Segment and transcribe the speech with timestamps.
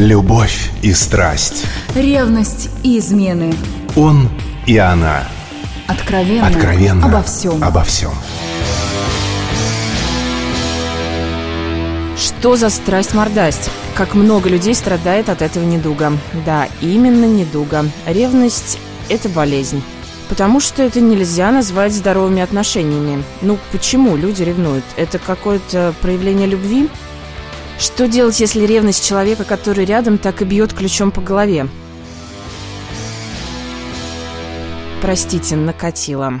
[0.00, 1.66] Любовь и страсть.
[1.94, 3.52] Ревность и измены.
[3.96, 4.30] Он
[4.66, 5.24] и она.
[5.88, 6.46] Откровенно.
[6.46, 7.06] Откровенно.
[7.06, 7.62] Обо всем.
[7.62, 8.12] Обо всем.
[12.16, 13.70] Что за страсть-мордасть?
[13.94, 16.14] Как много людей страдает от этого недуга.
[16.46, 17.84] Да, именно недуга.
[18.06, 18.78] Ревность–
[19.10, 19.82] это болезнь.
[20.30, 23.22] Потому что это нельзя назвать здоровыми отношениями.
[23.42, 24.84] Ну, почему люди ревнуют?
[24.96, 26.88] Это какое-то проявление любви?
[27.80, 31.66] Что делать, если ревность человека, который рядом, так и бьет ключом по голове?
[35.00, 36.34] Простите, накатила.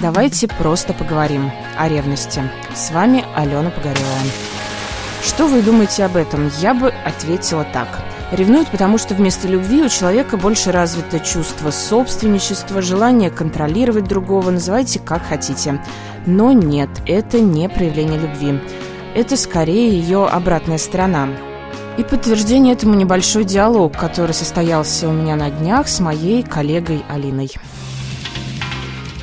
[0.00, 2.50] Давайте просто поговорим о ревности.
[2.74, 4.20] С вами Алена Погорева.
[5.22, 6.50] Что вы думаете об этом?
[6.60, 7.88] Я бы ответила так.
[8.32, 14.98] Ревнуют, потому что вместо любви у человека больше развито чувство собственничества, желание контролировать другого, называйте
[14.98, 15.78] как хотите.
[16.24, 18.58] Но нет, это не проявление любви.
[19.16, 21.30] Это скорее ее обратная сторона.
[21.96, 27.50] И подтверждение этому небольшой диалог, который состоялся у меня на днях с моей коллегой Алиной.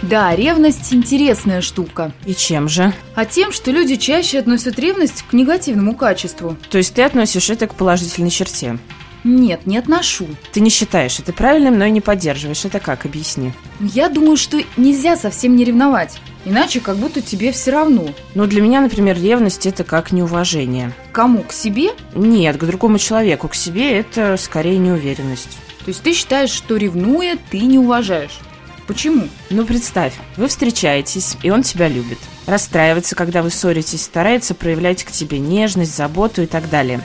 [0.02, 2.12] Да, ревность интересная штука.
[2.26, 2.92] И чем же?
[3.14, 6.58] А тем, что люди чаще относят ревность к негативному качеству.
[6.72, 8.80] То есть ты относишь это к положительной черте?
[9.24, 10.28] Нет, не отношу.
[10.52, 12.66] Ты не считаешь это правильным, но и не поддерживаешь.
[12.66, 13.06] Это как?
[13.06, 13.54] Объясни.
[13.80, 16.18] Я думаю, что нельзя совсем не ревновать.
[16.46, 18.10] Иначе как будто тебе все равно.
[18.36, 20.94] Ну, для меня, например, ревность– это как неуважение.
[21.12, 21.44] Кому?
[21.44, 21.92] К себе?
[22.14, 23.48] Нет, к другому человеку.
[23.48, 25.58] К себе– это скорее неуверенность.
[25.80, 28.40] То есть ты считаешь, что ревнуя, ты не уважаешь?
[28.88, 29.30] Почему?
[29.50, 32.18] Ну, представь, вы встречаетесь, и он тебя любит.
[32.46, 37.02] Расстраивается, когда вы ссоритесь, старается проявлять к тебе нежность, заботу и так далее.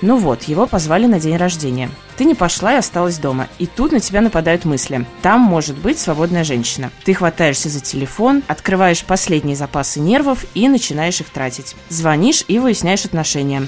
[0.00, 1.90] Ну вот, его позвали на день рождения.
[2.16, 3.48] Ты не пошла и осталась дома.
[3.58, 5.04] И тут на тебя нападают мысли.
[5.22, 6.90] Там может быть свободная женщина.
[7.04, 11.74] Ты хватаешься за телефон, открываешь последние запасы нервов и начинаешь их тратить.
[11.88, 13.66] Звонишь и выясняешь отношения.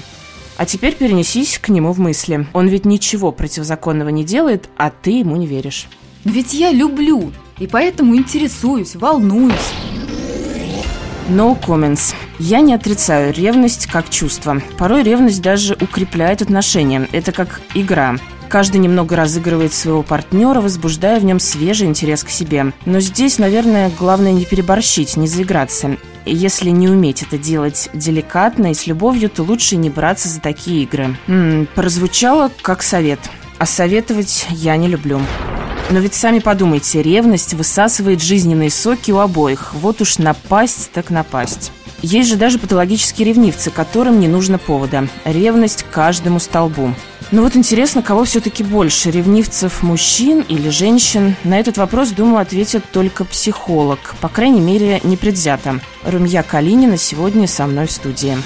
[0.57, 2.47] А теперь перенесись к нему в мысли.
[2.53, 5.87] Он ведь ничего противозаконного не делает, а ты ему не веришь.
[6.23, 9.73] Но ведь я люблю, и поэтому интересуюсь, волнуюсь.
[11.29, 12.13] No comments.
[12.39, 14.61] Я не отрицаю ревность как чувство.
[14.77, 17.07] Порой ревность даже укрепляет отношения.
[17.11, 18.17] Это как игра.
[18.49, 22.73] Каждый немного разыгрывает своего партнера, возбуждая в нем свежий интерес к себе.
[22.85, 25.95] Но здесь, наверное, главное не переборщить, не заиграться.
[26.25, 30.41] И если не уметь это делать деликатно и с любовью, то лучше не браться за
[30.41, 31.15] такие игры.
[31.27, 33.19] М-м, прозвучало как совет.
[33.57, 35.21] А советовать я не люблю.
[35.91, 39.73] Но ведь сами подумайте, ревность высасывает жизненные соки у обоих.
[39.73, 41.73] Вот уж напасть так напасть.
[42.01, 45.09] Есть же даже патологические ревнивцы, которым не нужно повода.
[45.25, 46.95] Ревность каждому столбу.
[47.31, 51.35] Но вот интересно, кого все-таки больше, ревнивцев мужчин или женщин?
[51.43, 54.15] На этот вопрос, думаю, ответит только психолог.
[54.21, 55.81] По крайней мере, непредвзято.
[56.05, 58.37] Румья Калинина сегодня со мной в студии.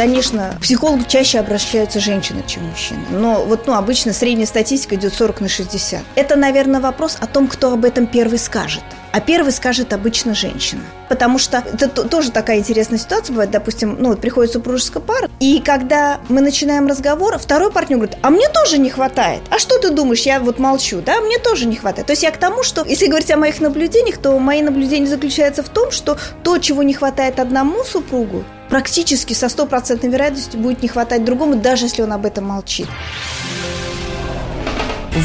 [0.00, 3.04] Конечно, к психологу чаще обращаются женщины, чем мужчины.
[3.10, 6.00] Но вот ну, обычно средняя статистика идет 40 на 60.
[6.14, 8.82] Это, наверное, вопрос о том, кто об этом первый скажет.
[9.12, 10.80] А первый скажет обычно женщина.
[11.10, 13.50] Потому что это тоже такая интересная ситуация бывает.
[13.50, 18.30] Допустим, ну вот приходит супружеская пара, и когда мы начинаем разговор, второй партнер говорит, а
[18.30, 19.42] мне тоже не хватает.
[19.50, 20.22] А что ты думаешь?
[20.22, 21.20] Я вот молчу, да?
[21.20, 22.06] Мне тоже не хватает.
[22.06, 25.62] То есть я к тому, что если говорить о моих наблюдениях, то мои наблюдения заключаются
[25.62, 30.88] в том, что то, чего не хватает одному супругу, практически со стопроцентной вероятностью будет не
[30.88, 32.86] хватать другому, даже если он об этом молчит.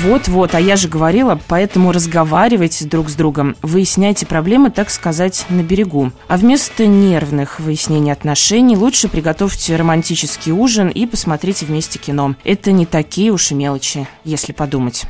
[0.04, 5.62] Вот-вот, а я же говорила, поэтому разговаривайте друг с другом, выясняйте проблемы, так сказать, на
[5.62, 6.12] берегу.
[6.28, 12.36] А вместо нервных выяснений отношений лучше приготовьте романтический ужин и посмотрите вместе кино.
[12.44, 15.06] Это не такие уж и мелочи, если подумать.